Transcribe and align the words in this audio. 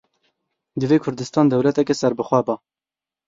Divê 0.83 0.97
Kurdistan 1.03 1.45
dewleteke 1.53 1.93
serbixwe 2.01 2.39
ba. 2.47 2.55